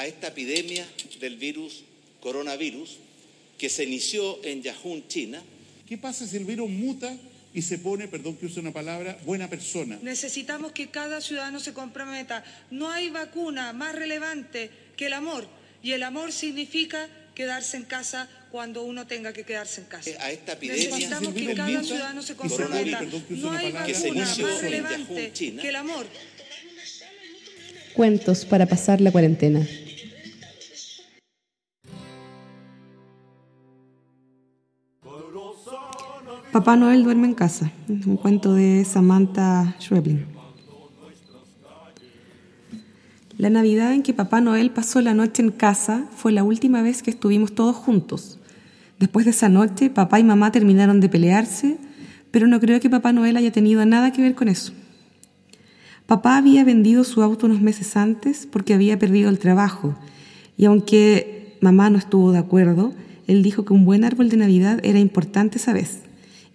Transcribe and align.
a 0.00 0.06
esta 0.06 0.28
epidemia 0.28 0.86
del 1.20 1.36
virus 1.36 1.84
coronavirus 2.20 2.96
que 3.58 3.68
se 3.68 3.84
inició 3.84 4.42
en 4.42 4.62
Yahoo, 4.62 5.02
China. 5.08 5.42
¿Qué 5.86 5.98
pasa 5.98 6.26
si 6.26 6.38
el 6.38 6.46
virus 6.46 6.70
muta 6.70 7.14
y 7.52 7.60
se 7.60 7.76
pone, 7.76 8.08
perdón 8.08 8.36
que 8.36 8.46
use 8.46 8.60
una 8.60 8.72
palabra, 8.72 9.18
buena 9.26 9.50
persona? 9.50 9.98
Necesitamos 10.00 10.72
que 10.72 10.88
cada 10.88 11.20
ciudadano 11.20 11.60
se 11.60 11.74
comprometa. 11.74 12.42
No 12.70 12.90
hay 12.90 13.10
vacuna 13.10 13.74
más 13.74 13.94
relevante 13.94 14.70
que 14.96 15.06
el 15.06 15.12
amor. 15.12 15.46
Y 15.82 15.92
el 15.92 16.02
amor 16.02 16.32
significa 16.32 17.06
quedarse 17.34 17.76
en 17.76 17.84
casa 17.84 18.26
cuando 18.50 18.82
uno 18.84 19.06
tenga 19.06 19.34
que 19.34 19.44
quedarse 19.44 19.82
en 19.82 19.86
casa. 19.88 20.10
A 20.20 20.32
esta 20.32 20.52
epidemia 20.54 20.84
Necesitamos 20.84 21.34
que 21.34 21.54
cada 21.54 21.82
ciudadano 21.82 22.22
se 22.22 22.36
comprometa. 22.36 23.00
perdón 23.00 23.22
que 23.24 23.34
use 23.34 23.42
No 23.42 23.48
una 23.50 23.58
hay 23.58 23.66
palabra, 23.66 23.86
que 23.86 23.94
se 23.94 24.08
vacuna 24.08 24.36
más 24.48 24.62
relevante 24.62 25.32
que 25.32 25.68
el 25.68 25.76
amor. 25.76 26.06
Cuentos 27.92 28.46
para 28.46 28.64
pasar 28.64 29.02
la 29.02 29.12
cuarentena. 29.12 29.66
Papá 36.52 36.76
Noel 36.76 37.04
duerme 37.04 37.28
en 37.28 37.34
casa, 37.34 37.70
un 37.88 38.16
cuento 38.16 38.54
de 38.54 38.84
Samantha 38.84 39.76
Schweblin. 39.78 40.26
La 43.38 43.50
Navidad 43.50 43.92
en 43.92 44.02
que 44.02 44.12
Papá 44.12 44.40
Noel 44.40 44.70
pasó 44.70 45.00
la 45.00 45.14
noche 45.14 45.42
en 45.42 45.50
casa 45.50 46.06
fue 46.14 46.32
la 46.32 46.44
última 46.44 46.82
vez 46.82 47.02
que 47.02 47.10
estuvimos 47.10 47.54
todos 47.54 47.76
juntos. 47.76 48.38
Después 48.98 49.24
de 49.24 49.30
esa 49.30 49.48
noche, 49.48 49.88
papá 49.88 50.20
y 50.20 50.24
mamá 50.24 50.52
terminaron 50.52 51.00
de 51.00 51.08
pelearse, 51.08 51.78
pero 52.30 52.46
no 52.46 52.60
creo 52.60 52.80
que 52.80 52.90
Papá 52.90 53.12
Noel 53.12 53.36
haya 53.36 53.50
tenido 53.50 53.84
nada 53.86 54.12
que 54.12 54.20
ver 54.20 54.34
con 54.34 54.48
eso. 54.48 54.72
Papá 56.06 56.36
había 56.36 56.64
vendido 56.64 57.04
su 57.04 57.22
auto 57.22 57.46
unos 57.46 57.60
meses 57.60 57.96
antes 57.96 58.46
porque 58.50 58.74
había 58.74 58.98
perdido 58.98 59.30
el 59.30 59.38
trabajo, 59.38 59.96
y 60.56 60.64
aunque 60.66 61.56
mamá 61.60 61.88
no 61.88 61.96
estuvo 61.96 62.32
de 62.32 62.38
acuerdo, 62.38 62.92
él 63.30 63.44
dijo 63.44 63.64
que 63.64 63.72
un 63.72 63.84
buen 63.84 64.04
árbol 64.04 64.28
de 64.28 64.36
Navidad 64.36 64.80
era 64.82 64.98
importante 64.98 65.58
esa 65.58 65.72
vez, 65.72 66.00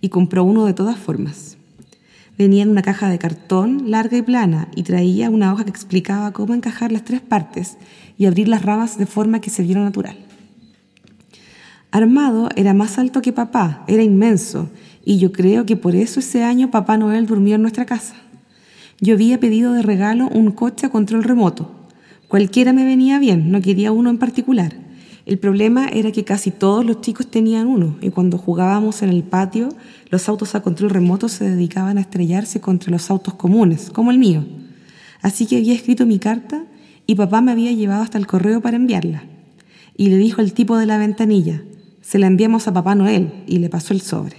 y 0.01 0.09
compró 0.09 0.43
uno 0.43 0.65
de 0.65 0.73
todas 0.73 0.97
formas. 0.97 1.55
Venía 2.37 2.63
en 2.63 2.69
una 2.69 2.81
caja 2.81 3.09
de 3.09 3.17
cartón 3.17 3.89
larga 3.91 4.17
y 4.17 4.21
plana 4.21 4.67
y 4.75 4.83
traía 4.83 5.29
una 5.29 5.53
hoja 5.53 5.63
que 5.63 5.69
explicaba 5.69 6.33
cómo 6.33 6.53
encajar 6.53 6.91
las 6.91 7.05
tres 7.05 7.21
partes 7.21 7.77
y 8.17 8.25
abrir 8.25 8.49
las 8.49 8.61
ramas 8.61 8.97
de 8.97 9.05
forma 9.05 9.39
que 9.39 9.49
se 9.49 9.63
viera 9.63 9.81
natural. 9.81 10.17
Armado 11.91 12.49
era 12.57 12.73
más 12.73 12.99
alto 12.99 13.21
que 13.21 13.31
papá, 13.31 13.85
era 13.87 14.03
inmenso, 14.03 14.69
y 15.05 15.17
yo 15.17 15.31
creo 15.31 15.65
que 15.65 15.77
por 15.77 15.95
eso 15.95 16.19
ese 16.19 16.43
año 16.43 16.71
Papá 16.71 16.97
Noel 16.97 17.25
durmió 17.25 17.55
en 17.55 17.61
nuestra 17.61 17.85
casa. 17.85 18.15
Yo 18.99 19.13
había 19.13 19.39
pedido 19.39 19.71
de 19.71 19.81
regalo 19.81 20.27
un 20.27 20.51
coche 20.51 20.87
a 20.87 20.89
control 20.89 21.23
remoto. 21.23 21.71
Cualquiera 22.27 22.73
me 22.73 22.83
venía 22.83 23.17
bien, 23.17 23.49
no 23.49 23.61
quería 23.61 23.93
uno 23.93 24.09
en 24.09 24.17
particular. 24.17 24.84
El 25.25 25.39
problema 25.39 25.87
era 25.87 26.11
que 26.11 26.23
casi 26.23 26.51
todos 26.51 26.85
los 26.85 27.01
chicos 27.01 27.27
tenían 27.27 27.65
uno 27.65 27.97
y 27.99 28.09
cuando 28.09 28.37
jugábamos 28.37 29.01
en 29.01 29.09
el 29.09 29.23
patio, 29.23 29.69
los 30.09 30.29
autos 30.29 30.53
a 30.53 30.61
control 30.61 30.91
remoto 30.91 31.29
se 31.29 31.49
dedicaban 31.49 31.97
a 31.97 32.01
estrellarse 32.01 32.61
contra 32.61 32.91
los 32.91 33.09
autos 33.09 33.33
comunes, 33.33 33.89
como 33.89 34.11
el 34.11 34.19
mío. 34.19 34.45
Así 35.21 35.47
que 35.47 35.57
había 35.57 35.73
escrito 35.73 36.05
mi 36.05 36.19
carta 36.19 36.65
y 37.07 37.15
papá 37.15 37.41
me 37.41 37.51
había 37.51 37.71
llevado 37.71 38.03
hasta 38.03 38.19
el 38.19 38.27
correo 38.27 38.61
para 38.61 38.77
enviarla. 38.77 39.23
Y 39.97 40.09
le 40.09 40.17
dijo 40.17 40.41
al 40.41 40.53
tipo 40.53 40.77
de 40.77 40.85
la 40.85 40.99
ventanilla, 40.99 41.63
se 42.01 42.19
la 42.19 42.27
enviamos 42.27 42.67
a 42.67 42.73
Papá 42.73 42.93
Noel 42.93 43.31
y 43.47 43.57
le 43.57 43.69
pasó 43.69 43.93
el 43.93 44.01
sobre. 44.01 44.37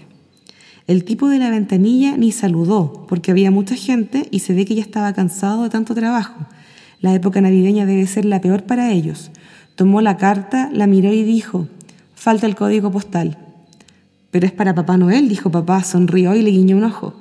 El 0.86 1.04
tipo 1.04 1.28
de 1.28 1.38
la 1.38 1.50
ventanilla 1.50 2.16
ni 2.16 2.30
saludó 2.30 3.06
porque 3.08 3.32
había 3.32 3.50
mucha 3.50 3.74
gente 3.74 4.28
y 4.30 4.38
se 4.38 4.54
ve 4.54 4.64
que 4.64 4.76
ya 4.76 4.82
estaba 4.82 5.12
cansado 5.14 5.64
de 5.64 5.70
tanto 5.70 5.96
trabajo. 5.96 6.46
La 7.00 7.12
época 7.12 7.40
navideña 7.40 7.86
debe 7.86 8.06
ser 8.06 8.24
la 8.24 8.40
peor 8.40 8.62
para 8.62 8.92
ellos. 8.92 9.32
Tomó 9.76 10.00
la 10.00 10.16
carta, 10.16 10.70
la 10.72 10.86
miró 10.86 11.12
y 11.12 11.22
dijo, 11.22 11.68
falta 12.14 12.46
el 12.46 12.56
código 12.56 12.90
postal. 12.90 13.36
Pero 14.30 14.46
es 14.46 14.52
para 14.52 14.74
Papá 14.74 14.96
Noel, 14.96 15.28
dijo 15.28 15.50
papá, 15.50 15.84
sonrió 15.84 16.34
y 16.34 16.40
le 16.40 16.50
guiñó 16.50 16.78
un 16.78 16.84
ojo. 16.84 17.14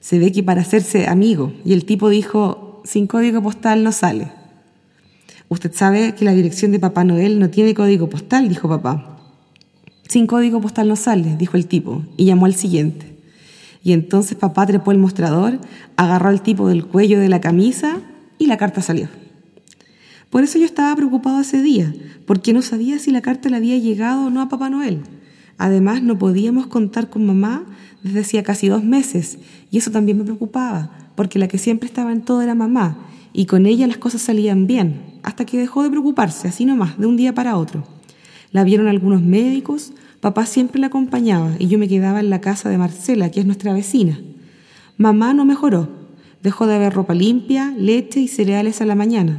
Se 0.00 0.18
ve 0.18 0.30
que 0.30 0.42
para 0.42 0.60
hacerse 0.60 1.08
amigo. 1.08 1.54
Y 1.64 1.72
el 1.72 1.86
tipo 1.86 2.10
dijo, 2.10 2.82
sin 2.84 3.06
código 3.06 3.42
postal 3.42 3.82
no 3.82 3.90
sale. 3.90 4.30
Usted 5.48 5.72
sabe 5.74 6.14
que 6.14 6.26
la 6.26 6.34
dirección 6.34 6.72
de 6.72 6.78
Papá 6.78 7.04
Noel 7.04 7.38
no 7.38 7.48
tiene 7.48 7.74
código 7.74 8.10
postal, 8.10 8.50
dijo 8.50 8.68
papá. 8.68 9.18
Sin 10.06 10.26
código 10.26 10.60
postal 10.60 10.88
no 10.88 10.96
sale, 10.96 11.36
dijo 11.36 11.56
el 11.56 11.66
tipo, 11.66 12.04
y 12.18 12.26
llamó 12.26 12.44
al 12.44 12.54
siguiente. 12.54 13.16
Y 13.82 13.92
entonces 13.92 14.36
papá 14.36 14.66
trepó 14.66 14.92
el 14.92 14.98
mostrador, 14.98 15.58
agarró 15.96 16.28
al 16.28 16.42
tipo 16.42 16.68
del 16.68 16.84
cuello 16.84 17.18
de 17.18 17.30
la 17.30 17.40
camisa 17.40 17.98
y 18.38 18.46
la 18.46 18.58
carta 18.58 18.82
salió. 18.82 19.08
Por 20.34 20.42
eso 20.42 20.58
yo 20.58 20.64
estaba 20.64 20.96
preocupado 20.96 21.38
ese 21.38 21.62
día, 21.62 21.94
porque 22.26 22.52
no 22.52 22.60
sabía 22.60 22.98
si 22.98 23.12
la 23.12 23.22
carta 23.22 23.48
le 23.48 23.56
había 23.56 23.78
llegado 23.78 24.26
o 24.26 24.30
no 24.30 24.40
a 24.40 24.48
Papá 24.48 24.68
Noel. 24.68 25.02
Además, 25.58 26.02
no 26.02 26.18
podíamos 26.18 26.66
contar 26.66 27.08
con 27.08 27.24
mamá 27.24 27.62
desde 28.02 28.18
hacía 28.18 28.42
casi 28.42 28.66
dos 28.66 28.82
meses, 28.82 29.38
y 29.70 29.78
eso 29.78 29.92
también 29.92 30.18
me 30.18 30.24
preocupaba, 30.24 30.90
porque 31.14 31.38
la 31.38 31.46
que 31.46 31.56
siempre 31.56 31.86
estaba 31.86 32.10
en 32.10 32.22
todo 32.22 32.42
era 32.42 32.56
mamá, 32.56 32.98
y 33.32 33.46
con 33.46 33.64
ella 33.64 33.86
las 33.86 33.98
cosas 33.98 34.22
salían 34.22 34.66
bien, 34.66 35.20
hasta 35.22 35.44
que 35.46 35.56
dejó 35.56 35.84
de 35.84 35.90
preocuparse, 35.90 36.48
así 36.48 36.64
nomás, 36.64 36.98
de 36.98 37.06
un 37.06 37.16
día 37.16 37.32
para 37.32 37.56
otro. 37.56 37.86
La 38.50 38.64
vieron 38.64 38.88
algunos 38.88 39.22
médicos, 39.22 39.92
papá 40.20 40.46
siempre 40.46 40.80
la 40.80 40.88
acompañaba, 40.88 41.52
y 41.60 41.68
yo 41.68 41.78
me 41.78 41.86
quedaba 41.86 42.18
en 42.18 42.30
la 42.30 42.40
casa 42.40 42.68
de 42.70 42.78
Marcela, 42.78 43.30
que 43.30 43.38
es 43.38 43.46
nuestra 43.46 43.72
vecina. 43.72 44.18
Mamá 44.96 45.32
no 45.32 45.44
mejoró, 45.44 45.90
dejó 46.42 46.66
de 46.66 46.74
haber 46.74 46.92
ropa 46.92 47.14
limpia, 47.14 47.72
leche 47.78 48.18
y 48.18 48.26
cereales 48.26 48.80
a 48.80 48.84
la 48.84 48.96
mañana. 48.96 49.38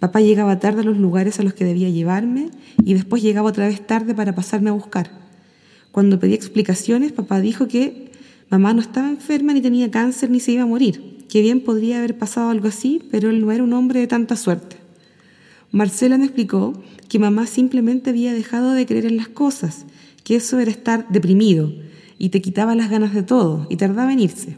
Papá 0.00 0.20
llegaba 0.20 0.58
tarde 0.58 0.80
a 0.80 0.84
los 0.84 0.96
lugares 0.96 1.38
a 1.38 1.42
los 1.42 1.52
que 1.52 1.66
debía 1.66 1.90
llevarme 1.90 2.50
y 2.82 2.94
después 2.94 3.22
llegaba 3.22 3.50
otra 3.50 3.68
vez 3.68 3.86
tarde 3.86 4.14
para 4.14 4.34
pasarme 4.34 4.70
a 4.70 4.72
buscar. 4.72 5.10
Cuando 5.92 6.18
pedí 6.18 6.32
explicaciones, 6.32 7.12
papá 7.12 7.40
dijo 7.40 7.68
que 7.68 8.10
mamá 8.48 8.72
no 8.72 8.80
estaba 8.80 9.10
enferma 9.10 9.52
ni 9.52 9.60
tenía 9.60 9.90
cáncer 9.90 10.30
ni 10.30 10.40
se 10.40 10.52
iba 10.52 10.62
a 10.62 10.66
morir, 10.66 11.26
que 11.28 11.42
bien 11.42 11.60
podría 11.60 11.98
haber 11.98 12.16
pasado 12.16 12.48
algo 12.48 12.68
así, 12.68 13.02
pero 13.10 13.28
él 13.28 13.44
no 13.44 13.52
era 13.52 13.62
un 13.62 13.74
hombre 13.74 14.00
de 14.00 14.06
tanta 14.06 14.36
suerte. 14.36 14.76
Marcela 15.70 16.16
me 16.16 16.24
explicó 16.24 16.72
que 17.08 17.18
mamá 17.18 17.46
simplemente 17.46 18.10
había 18.10 18.32
dejado 18.32 18.72
de 18.72 18.86
creer 18.86 19.04
en 19.04 19.18
las 19.18 19.28
cosas, 19.28 19.84
que 20.24 20.36
eso 20.36 20.58
era 20.60 20.70
estar 20.70 21.08
deprimido 21.10 21.72
y 22.18 22.30
te 22.30 22.40
quitaba 22.40 22.74
las 22.74 22.90
ganas 22.90 23.12
de 23.12 23.22
todo 23.22 23.66
y 23.68 23.76
tardaba 23.76 24.12
en 24.12 24.20
irse. 24.20 24.56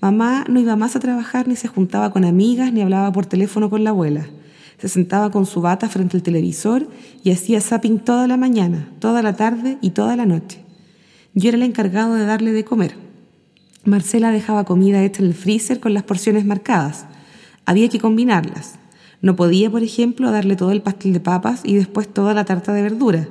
Mamá 0.00 0.44
no 0.48 0.60
iba 0.60 0.76
más 0.76 0.96
a 0.96 1.00
trabajar 1.00 1.46
ni 1.46 1.56
se 1.56 1.68
juntaba 1.68 2.10
con 2.10 2.24
amigas 2.24 2.72
ni 2.72 2.80
hablaba 2.80 3.12
por 3.12 3.26
teléfono 3.26 3.68
con 3.68 3.84
la 3.84 3.90
abuela. 3.90 4.28
Se 4.78 4.88
sentaba 4.88 5.30
con 5.30 5.44
su 5.44 5.60
bata 5.60 5.88
frente 5.88 6.16
al 6.16 6.22
televisor 6.22 6.88
y 7.24 7.32
hacía 7.32 7.60
zapping 7.60 7.98
toda 7.98 8.28
la 8.28 8.36
mañana, 8.36 8.88
toda 9.00 9.22
la 9.22 9.34
tarde 9.34 9.76
y 9.80 9.90
toda 9.90 10.14
la 10.14 10.24
noche. 10.24 10.64
Yo 11.34 11.48
era 11.48 11.56
el 11.56 11.64
encargado 11.64 12.14
de 12.14 12.24
darle 12.24 12.52
de 12.52 12.64
comer. 12.64 12.94
Marcela 13.84 14.30
dejaba 14.30 14.64
comida 14.64 15.02
hecha 15.02 15.22
en 15.22 15.28
el 15.28 15.34
freezer 15.34 15.80
con 15.80 15.94
las 15.94 16.04
porciones 16.04 16.44
marcadas. 16.44 17.06
Había 17.64 17.88
que 17.88 17.98
combinarlas. 17.98 18.76
No 19.20 19.34
podía, 19.34 19.70
por 19.70 19.82
ejemplo, 19.82 20.30
darle 20.30 20.54
todo 20.54 20.70
el 20.70 20.82
pastel 20.82 21.12
de 21.12 21.20
papas 21.20 21.62
y 21.64 21.74
después 21.74 22.06
toda 22.06 22.34
la 22.34 22.44
tarta 22.44 22.72
de 22.72 22.82
verdura. 22.82 23.28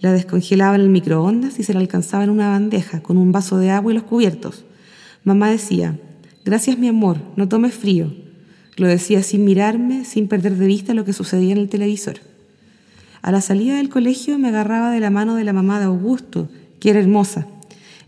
La 0.00 0.12
descongelaba 0.12 0.74
en 0.74 0.82
el 0.82 0.90
microondas 0.90 1.58
y 1.58 1.62
se 1.62 1.72
la 1.72 1.80
alcanzaba 1.80 2.24
en 2.24 2.30
una 2.30 2.50
bandeja 2.50 3.02
con 3.02 3.16
un 3.16 3.32
vaso 3.32 3.56
de 3.56 3.70
agua 3.70 3.92
y 3.92 3.94
los 3.94 4.04
cubiertos. 4.04 4.64
Mamá 5.22 5.48
decía, 5.48 5.98
gracias 6.44 6.78
mi 6.78 6.88
amor, 6.88 7.18
no 7.36 7.48
tomes 7.48 7.72
frío. 7.72 8.23
Lo 8.76 8.88
decía 8.88 9.22
sin 9.22 9.44
mirarme, 9.44 10.04
sin 10.04 10.28
perder 10.28 10.56
de 10.56 10.66
vista 10.66 10.94
lo 10.94 11.04
que 11.04 11.12
sucedía 11.12 11.52
en 11.52 11.58
el 11.58 11.68
televisor. 11.68 12.16
A 13.22 13.30
la 13.30 13.40
salida 13.40 13.76
del 13.76 13.88
colegio 13.88 14.38
me 14.38 14.48
agarraba 14.48 14.90
de 14.90 15.00
la 15.00 15.10
mano 15.10 15.36
de 15.36 15.44
la 15.44 15.52
mamá 15.52 15.78
de 15.78 15.86
Augusto, 15.86 16.48
que 16.80 16.90
era 16.90 17.00
hermosa. 17.00 17.46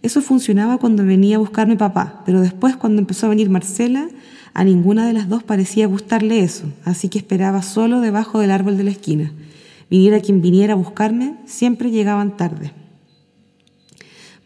Eso 0.03 0.21
funcionaba 0.21 0.79
cuando 0.79 1.05
venía 1.05 1.37
a 1.37 1.39
buscarme 1.39 1.77
papá, 1.77 2.23
pero 2.27 2.41
después 2.41 2.77
cuando 2.77 3.01
empezó 3.01 3.27
a 3.27 3.31
venir 3.31 3.49
Marcela, 3.49 4.09
a 4.55 4.65
ninguna 4.65 5.07
de 5.07 5.13
las 5.13 5.29
dos 5.29 5.43
parecía 5.43 5.87
gustarle 5.87 6.41
eso, 6.41 6.67
así 6.85 7.09
que 7.09 7.19
esperaba 7.19 7.63
solo 7.63 8.01
debajo 8.01 8.41
del 8.41 8.51
árbol 8.51 8.77
de 8.77 8.85
la 8.85 8.91
esquina. 8.91 9.33
Viniera 9.89 10.21
quien 10.21 10.41
viniera 10.41 10.73
a 10.73 10.77
buscarme, 10.77 11.37
siempre 11.47 11.91
llegaban 11.91 12.37
tarde. 12.37 12.73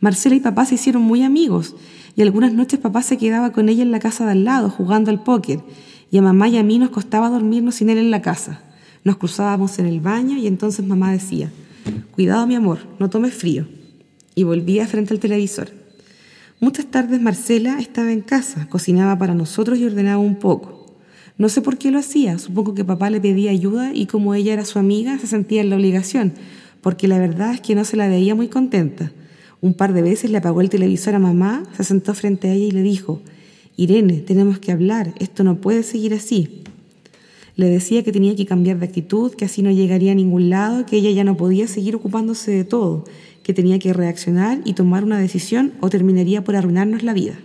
Marcela 0.01 0.35
y 0.35 0.41
papá 0.41 0.67
se 0.67 0.77
hicieron 0.77 1.03
muy 1.03 1.23
amigos 1.23 1.77
y 2.17 2.23
algunas 2.23 2.53
noches 2.53 2.79
papá 2.79 3.03
se 3.03 3.19
quedaba 3.19 3.53
con 3.53 3.69
ella 3.69 3.83
en 3.83 3.91
la 3.91 4.01
casa 4.01 4.25
de 4.25 4.33
al 4.33 4.45
lado 4.45 4.71
jugando 4.71 5.11
al 5.11 5.23
póker 5.23 5.61
y 6.11 6.19
a 6.19 6.23
mamá 6.23 6.49
y 6.49 6.59
a 6.59 6.63
mí 6.63 6.79
nos 6.79 6.91
costaba 6.91 7.29
dormirnos 7.29 7.77
sin 7.77 7.91
él 7.91 7.99
en 7.99 8.11
la 8.11 8.23
casa. 8.23 8.63
Nos 9.05 9.17
cruzábamos 9.17 9.79
en 9.79 9.87
el 9.87 10.01
baño 10.01 10.37
y 10.37 10.47
entonces 10.47 10.87
mamá 10.87 11.13
decía, 11.13 11.51
cuidado 12.13 12.47
mi 12.47 12.55
amor, 12.55 12.81
no 12.99 13.09
tomes 13.09 13.35
frío. 13.35 13.67
Y 14.35 14.45
volvía 14.45 14.87
frente 14.87 15.15
al 15.15 15.21
televisor. 15.21 15.71
Muchas 16.61 16.87
tardes 16.87 17.21
Marcela 17.21 17.79
estaba 17.81 18.13
en 18.13 18.21
casa, 18.21 18.69
cocinaba 18.69 19.19
para 19.19 19.35
nosotros 19.35 19.79
y 19.79 19.87
ordenaba 19.87 20.19
un 20.19 20.37
poco. 20.37 20.81
No 21.39 21.49
sé 21.49 21.63
por 21.63 21.79
qué 21.79 21.91
lo 21.91 21.99
hacía, 21.99 22.39
supongo 22.39 22.75
que 22.75 22.85
papá 22.85 23.09
le 23.09 23.21
pedía 23.21 23.51
ayuda 23.51 23.93
y 23.95 24.05
como 24.05 24.35
ella 24.35 24.53
era 24.53 24.67
su 24.67 24.79
amiga 24.79 25.19
se 25.19 25.27
sentía 25.27 25.63
en 25.63 25.71
la 25.71 25.77
obligación, 25.77 26.35
porque 26.83 27.09
la 27.09 27.19
verdad 27.19 27.55
es 27.55 27.63
que 27.63 27.75
no 27.75 27.87
se 27.87 27.97
la 27.97 28.09
veía 28.09 28.35
muy 28.35 28.49
contenta. 28.49 29.11
Un 29.63 29.73
par 29.73 29.95
de 29.95 30.03
veces 30.03 30.31
le 30.31 30.37
apagó 30.37 30.61
el 30.61 30.69
televisor 30.69 31.15
a 31.15 31.19
mamá, 31.19 31.63
se 31.75 31.85
sentó 31.85 32.13
frente 32.13 32.49
a 32.49 32.53
ella 32.53 32.67
y 32.67 32.71
le 32.73 32.83
dijo, 32.83 33.23
Irene, 33.77 34.21
tenemos 34.21 34.59
que 34.59 34.73
hablar, 34.73 35.15
esto 35.19 35.45
no 35.45 35.61
puede 35.61 35.83
seguir 35.83 36.15
así. 36.15 36.63
Le 37.57 37.69
decía 37.69 38.03
que 38.03 38.13
tenía 38.13 38.37
que 38.37 38.47
cambiar 38.47 38.79
de 38.79 38.87
actitud, 38.87 39.35
que 39.35 39.45
así 39.45 39.63
no 39.63 39.71
llegaría 39.71 40.13
a 40.13 40.15
ningún 40.15 40.51
lado, 40.51 40.87
que 40.87 40.97
ella 40.97 41.11
ya 41.11 41.25
no 41.25 41.37
podía 41.37 41.67
seguir 41.67 41.95
ocupándose 41.97 42.51
de 42.51 42.65
todo, 42.65 43.05
que 43.43 43.55
tenía 43.55 43.79
que 43.79 43.93
reaccionar 43.93 44.61
y 44.65 44.75
tomar 44.75 45.05
una 45.05 45.19
decisión 45.19 45.75
o 45.81 45.91
terminaría 45.91 46.45
por 46.45 46.57
arruinarnos 46.57 47.03
la 47.03 47.13
vida. 47.13 47.39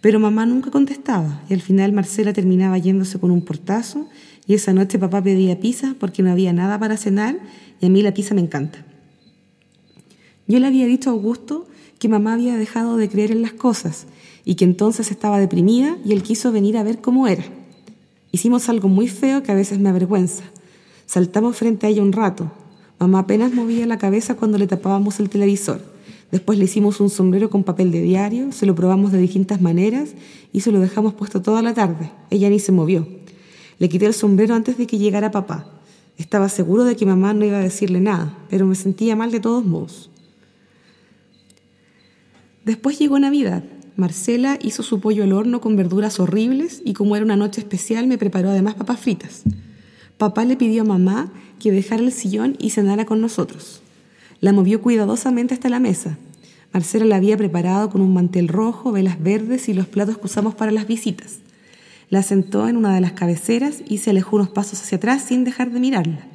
Pero 0.00 0.18
mamá 0.18 0.46
nunca 0.46 0.70
contestaba 0.70 1.42
y 1.48 1.54
al 1.54 1.60
final 1.60 1.92
Marcela 1.92 2.32
terminaba 2.32 2.78
yéndose 2.78 3.18
con 3.18 3.30
un 3.30 3.42
portazo 3.42 4.08
y 4.46 4.54
esa 4.54 4.72
noche 4.72 4.98
papá 4.98 5.22
pedía 5.22 5.60
pizza 5.60 5.94
porque 5.98 6.22
no 6.22 6.30
había 6.32 6.52
nada 6.52 6.78
para 6.78 6.96
cenar 6.96 7.38
y 7.80 7.86
a 7.86 7.90
mí 7.90 8.02
la 8.02 8.14
pizza 8.14 8.34
me 8.34 8.40
encanta. 8.40 8.84
Yo 10.46 10.58
le 10.58 10.66
había 10.66 10.86
dicho 10.86 11.10
a 11.10 11.12
Augusto 11.12 11.68
que 11.98 12.08
mamá 12.08 12.34
había 12.34 12.56
dejado 12.56 12.96
de 12.96 13.08
creer 13.08 13.30
en 13.30 13.42
las 13.42 13.52
cosas 13.52 14.06
y 14.44 14.54
que 14.54 14.64
entonces 14.64 15.10
estaba 15.10 15.38
deprimida 15.38 15.98
y 16.04 16.12
él 16.12 16.22
quiso 16.22 16.52
venir 16.52 16.76
a 16.76 16.82
ver 16.82 17.00
cómo 17.00 17.28
era. 17.28 17.44
Hicimos 18.32 18.68
algo 18.68 18.88
muy 18.88 19.08
feo 19.08 19.42
que 19.42 19.52
a 19.52 19.54
veces 19.54 19.78
me 19.78 19.88
avergüenza. 19.88 20.44
Saltamos 21.06 21.56
frente 21.56 21.86
a 21.86 21.90
ella 21.90 22.02
un 22.02 22.12
rato. 22.12 22.50
Mamá 22.98 23.20
apenas 23.20 23.52
movía 23.52 23.86
la 23.86 23.98
cabeza 23.98 24.36
cuando 24.36 24.58
le 24.58 24.66
tapábamos 24.66 25.20
el 25.20 25.28
televisor. 25.30 25.80
Después 26.30 26.58
le 26.58 26.66
hicimos 26.66 27.00
un 27.00 27.10
sombrero 27.10 27.50
con 27.50 27.64
papel 27.64 27.90
de 27.90 28.02
diario, 28.02 28.52
se 28.52 28.66
lo 28.66 28.74
probamos 28.74 29.10
de 29.10 29.18
distintas 29.18 29.60
maneras 29.60 30.10
y 30.52 30.60
se 30.60 30.70
lo 30.70 30.78
dejamos 30.78 31.14
puesto 31.14 31.42
toda 31.42 31.60
la 31.62 31.74
tarde. 31.74 32.12
Ella 32.30 32.48
ni 32.48 32.60
se 32.60 32.70
movió. 32.70 33.06
Le 33.78 33.88
quité 33.88 34.06
el 34.06 34.14
sombrero 34.14 34.54
antes 34.54 34.78
de 34.78 34.86
que 34.86 34.98
llegara 34.98 35.30
papá. 35.30 35.66
Estaba 36.18 36.48
seguro 36.48 36.84
de 36.84 36.94
que 36.96 37.06
mamá 37.06 37.32
no 37.32 37.44
iba 37.44 37.58
a 37.58 37.62
decirle 37.62 37.98
nada, 37.98 38.36
pero 38.50 38.66
me 38.66 38.74
sentía 38.74 39.16
mal 39.16 39.32
de 39.32 39.40
todos 39.40 39.64
modos. 39.64 40.10
Después 42.64 42.98
llegó 42.98 43.18
Navidad. 43.18 43.64
Marcela 43.96 44.58
hizo 44.62 44.82
su 44.82 45.00
pollo 45.00 45.24
al 45.24 45.32
horno 45.32 45.60
con 45.60 45.76
verduras 45.76 46.20
horribles 46.20 46.82
y 46.84 46.94
como 46.94 47.16
era 47.16 47.24
una 47.24 47.36
noche 47.36 47.60
especial 47.60 48.06
me 48.06 48.18
preparó 48.18 48.50
además 48.50 48.74
papas 48.74 49.00
fritas. 49.00 49.42
Papá 50.18 50.44
le 50.44 50.56
pidió 50.56 50.82
a 50.82 50.84
mamá 50.84 51.32
que 51.58 51.72
dejara 51.72 52.02
el 52.02 52.12
sillón 52.12 52.56
y 52.58 52.70
cenara 52.70 53.06
con 53.06 53.20
nosotros. 53.20 53.82
La 54.40 54.52
movió 54.52 54.80
cuidadosamente 54.80 55.54
hasta 55.54 55.68
la 55.68 55.80
mesa. 55.80 56.18
Marcela 56.72 57.04
la 57.04 57.16
había 57.16 57.36
preparado 57.36 57.90
con 57.90 58.00
un 58.00 58.14
mantel 58.14 58.48
rojo, 58.48 58.92
velas 58.92 59.22
verdes 59.22 59.68
y 59.68 59.74
los 59.74 59.86
platos 59.86 60.18
que 60.18 60.26
usamos 60.26 60.54
para 60.54 60.72
las 60.72 60.86
visitas. 60.86 61.38
La 62.10 62.22
sentó 62.22 62.68
en 62.68 62.76
una 62.76 62.94
de 62.94 63.00
las 63.00 63.12
cabeceras 63.12 63.82
y 63.86 63.98
se 63.98 64.10
alejó 64.10 64.36
unos 64.36 64.50
pasos 64.50 64.80
hacia 64.82 64.96
atrás 64.96 65.22
sin 65.22 65.44
dejar 65.44 65.70
de 65.70 65.80
mirarla. 65.80 66.26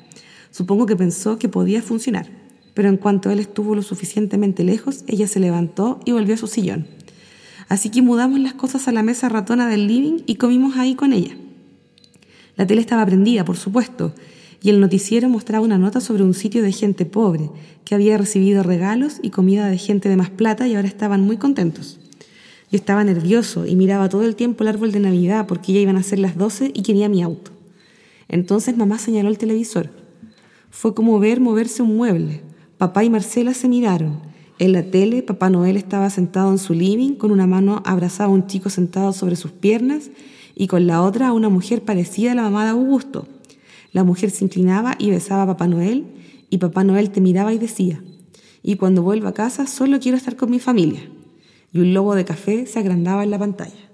Supongo 0.52 0.86
que 0.86 0.96
pensó 0.96 1.38
que 1.38 1.50
podía 1.50 1.82
funcionar, 1.82 2.28
pero 2.74 2.90
en 2.90 2.98
cuanto 2.98 3.30
él 3.30 3.40
estuvo 3.40 3.76
lo 3.76 3.82
suficientemente 3.82 4.64
lejos, 4.64 5.04
ella 5.08 5.28
se 5.28 5.40
levantó 5.40 6.00
y 6.06 6.12
volvió 6.12 6.36
a 6.36 6.38
su 6.38 6.48
sillón. 6.48 6.88
Así 7.68 7.90
que 7.90 8.02
mudamos 8.02 8.40
las 8.40 8.54
cosas 8.54 8.88
a 8.88 8.92
la 8.92 9.04
mesa 9.04 9.30
ratona 9.30 9.68
del 9.68 9.88
living 9.88 10.20
y 10.26 10.36
comimos 10.36 10.78
ahí 10.78 10.96
con 10.96 11.14
ella. 11.14 11.36
La 12.56 12.68
tele 12.68 12.82
estaba 12.82 13.06
prendida, 13.06 13.44
por 13.44 13.58
supuesto, 13.58 14.14
y 14.62 14.70
el 14.70 14.80
noticiero 14.80 15.30
mostraba 15.30 15.66
una 15.66 15.78
nota 15.78 16.00
sobre 16.00 16.24
un 16.24 16.34
sitio 16.34 16.62
de 16.62 16.72
gente 16.72 17.06
pobre, 17.06 17.50
que 17.84 17.96
había 17.96 18.18
recibido 18.18 18.64
regalos 18.64 19.20
y 19.22 19.30
comida 19.30 19.68
de 19.68 19.78
gente 19.78 20.10
de 20.10 20.16
más 20.16 20.30
plata 20.30 20.68
y 20.68 20.76
ahora 20.76 20.88
estaban 20.88 21.22
muy 21.22 21.38
contentos. 21.38 22.00
Yo 22.72 22.78
estaba 22.78 23.04
nervioso 23.04 23.66
y 23.66 23.76
miraba 23.76 24.10
todo 24.10 24.24
el 24.24 24.36
tiempo 24.36 24.64
el 24.64 24.70
árbol 24.70 24.92
de 24.92 25.00
Navidad 25.00 25.46
porque 25.48 25.74
ya 25.74 25.80
iban 25.80 25.98
a 25.98 26.04
ser 26.04 26.20
las 26.20 26.38
12 26.38 26.72
y 26.74 26.82
quería 26.82 27.10
mi 27.10 27.22
auto. 27.22 27.52
Entonces 28.28 28.76
mamá 28.76 28.98
señaló 28.98 29.30
el 29.30 29.38
televisor. 29.38 29.92
Fue 30.72 30.96
como 30.96 31.20
ver 31.20 31.40
moverse 31.42 31.84
un 31.84 31.96
mueble. 31.96 32.42
Papá 32.78 33.04
y 33.04 33.10
Marcela 33.10 33.54
se 33.54 33.70
miraron 33.70 34.25
en 34.58 34.72
la 34.72 34.84
tele, 34.84 35.22
Papá 35.22 35.50
Noel 35.50 35.76
estaba 35.76 36.10
sentado 36.10 36.52
en 36.52 36.58
su 36.58 36.74
living, 36.74 37.16
con 37.16 37.32
una 37.32 37.46
mano 37.46 37.84
abrazaba 37.86 38.30
a 38.30 38.34
un 38.34 38.48
chico 38.48 38.70
sentado 38.70 39.12
sobre 39.12 39.36
sus 39.36 39.52
piernas 39.52 40.10
y 40.56 40.68
con 40.68 40.88
la 40.88 41.02
otra 41.02 41.28
a 41.28 41.34
una 41.34 41.50
mujer 41.50 41.84
parecida 41.84 42.32
a 42.32 42.36
la 42.36 42.44
mamá 42.44 42.64
de 42.64 42.72
Augusto. 42.72 43.28
La 43.92 44.04
mujer 44.04 44.32
se 44.32 44.46
inclinaba 44.46 44.96
y 44.98 45.10
besaba 45.10 45.44
a 45.44 45.48
Papá 45.48 45.68
Noel 45.68 46.06
y 46.50 46.60
Papá 46.60 46.84
Noel 46.84 47.12
te 47.12 47.20
miraba 47.20 47.54
y 47.54 47.58
decía, 47.58 48.02
y 48.64 48.78
cuando 48.78 49.04
vuelva 49.04 49.30
a 49.30 49.34
casa 49.34 49.68
solo 49.68 50.00
quiero 50.00 50.18
estar 50.18 50.36
con 50.38 50.50
mi 50.50 50.60
familia. 50.60 51.02
Y 51.74 51.80
un 51.80 51.94
lobo 51.94 52.16
de 52.16 52.24
café 52.24 52.66
se 52.66 52.80
agrandaba 52.80 53.24
en 53.24 53.32
la 53.32 53.40
pantalla. 53.40 53.92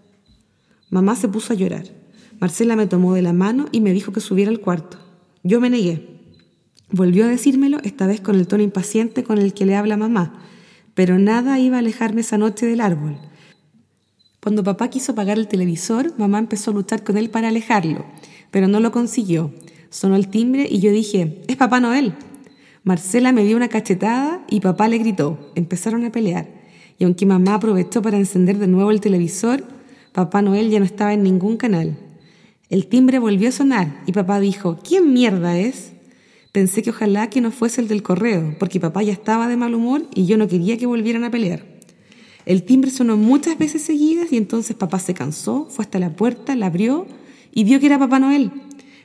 Mamá 0.92 1.16
se 1.16 1.28
puso 1.28 1.54
a 1.54 1.56
llorar. 1.56 1.86
Marcela 2.40 2.76
me 2.76 2.86
tomó 2.86 3.16
de 3.16 3.24
la 3.24 3.34
mano 3.34 3.66
y 3.72 3.82
me 3.82 3.94
dijo 3.94 4.12
que 4.12 4.20
subiera 4.20 4.52
al 4.52 4.60
cuarto. 4.60 4.98
Yo 5.44 5.60
me 5.60 5.72
negué. 5.72 6.08
Volvió 6.92 7.26
a 7.26 7.30
decírmelo, 7.30 7.80
esta 7.84 8.06
vez 8.06 8.22
con 8.22 8.36
el 8.36 8.48
tono 8.48 8.62
impaciente 8.62 9.24
con 9.24 9.40
el 9.40 9.54
que 9.54 9.66
le 9.66 9.76
habla 9.76 9.98
mamá, 9.98 10.42
pero 10.94 11.20
nada 11.20 11.60
iba 11.60 11.78
a 11.78 11.80
alejarme 11.80 12.22
esa 12.22 12.38
noche 12.38 12.66
del 12.66 12.82
árbol. 12.82 13.18
Cuando 14.42 14.64
papá 14.64 14.90
quiso 14.90 15.12
apagar 15.12 15.38
el 15.38 15.48
televisor, 15.48 16.14
mamá 16.18 16.40
empezó 16.40 16.72
a 16.72 16.74
luchar 16.74 17.04
con 17.04 17.18
él 17.18 17.30
para 17.30 17.50
alejarlo, 17.50 18.06
pero 18.50 18.68
no 18.68 18.80
lo 18.80 18.92
consiguió. 18.92 19.54
Sonó 19.90 20.16
el 20.16 20.30
timbre 20.30 20.68
y 20.70 20.80
yo 20.80 20.92
dije, 20.92 21.44
es 21.48 21.58
Papá 21.58 21.80
Noel. 21.80 22.14
Marcela 22.84 23.32
me 23.32 23.44
dio 23.44 23.58
una 23.58 23.68
cachetada 23.68 24.44
y 24.50 24.62
papá 24.62 24.88
le 24.88 24.98
gritó. 24.98 25.52
Empezaron 25.54 26.06
a 26.06 26.12
pelear. 26.12 26.48
Y 26.98 27.04
aunque 27.04 27.26
mamá 27.26 27.56
aprovechó 27.56 28.02
para 28.02 28.18
encender 28.18 28.58
de 28.58 28.68
nuevo 28.68 28.90
el 28.90 29.02
televisor, 29.02 29.64
Papá 30.12 30.42
Noel 30.42 30.70
ya 30.70 30.80
no 30.80 30.86
estaba 30.86 31.14
en 31.14 31.24
ningún 31.24 31.56
canal. 31.56 31.98
El 32.70 32.88
timbre 32.88 33.20
volvió 33.20 33.50
a 33.50 33.54
sonar 33.54 34.02
y 34.06 34.12
papá 34.12 34.40
dijo, 34.40 34.80
¿quién 34.84 35.14
mierda 35.14 35.58
es? 35.58 35.94
Pensé 36.52 36.84
que 36.84 36.90
ojalá 36.90 37.30
que 37.30 37.40
no 37.40 37.52
fuese 37.52 37.80
el 37.80 37.88
del 37.88 38.04
correo, 38.04 38.56
porque 38.60 38.80
papá 38.80 39.04
ya 39.04 39.14
estaba 39.14 39.48
de 39.48 39.56
mal 39.56 39.74
humor 39.74 40.08
y 40.14 40.26
yo 40.26 40.38
no 40.38 40.50
quería 40.50 40.78
que 40.78 40.86
volvieran 40.86 41.24
a 41.24 41.32
pelear. 41.32 41.64
El 42.46 42.64
timbre 42.64 42.92
sonó 42.92 43.16
muchas 43.16 43.58
veces 43.58 43.84
seguidas 43.84 44.34
y 44.34 44.38
entonces 44.38 44.76
papá 44.76 45.00
se 45.00 45.14
cansó, 45.14 45.68
fue 45.70 45.86
hasta 45.86 46.00
la 46.00 46.16
puerta, 46.16 46.56
la 46.56 46.66
abrió 46.66 47.06
y 47.54 47.64
vio 47.64 47.80
que 47.80 47.86
era 47.86 48.00
Papá 48.00 48.20
Noel. 48.20 48.52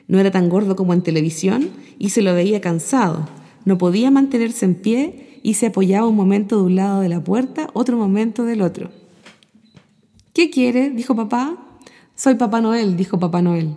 No 0.07 0.19
era 0.19 0.31
tan 0.31 0.49
gordo 0.49 0.75
como 0.75 0.93
en 0.93 1.03
televisión 1.03 1.69
y 1.97 2.09
se 2.09 2.21
lo 2.21 2.33
veía 2.33 2.59
cansado. 2.59 3.29
No 3.63 3.77
podía 3.77 4.11
mantenerse 4.11 4.65
en 4.65 4.75
pie 4.75 5.39
y 5.43 5.53
se 5.53 5.67
apoyaba 5.67 6.07
un 6.07 6.15
momento 6.15 6.57
de 6.57 6.63
un 6.63 6.75
lado 6.75 7.01
de 7.01 7.09
la 7.09 7.23
puerta, 7.23 7.69
otro 7.73 7.97
momento 7.97 8.43
del 8.43 8.61
otro. 8.61 8.89
¿Qué 10.33 10.49
quiere? 10.49 10.89
dijo 10.89 11.15
papá. 11.15 11.57
Soy 12.15 12.35
Papá 12.35 12.59
Noel, 12.59 12.97
dijo 12.97 13.19
Papá 13.19 13.41
Noel. 13.41 13.75